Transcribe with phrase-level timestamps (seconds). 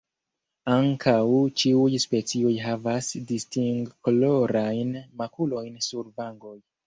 [0.75, 1.17] Ankaŭ
[1.63, 6.59] ĉiuj specioj havas distingkolorajn makulojn sur vangoj.